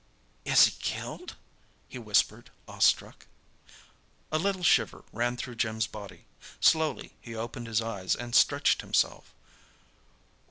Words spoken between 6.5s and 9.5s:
Slowly he opened his eyes, and stretched himself.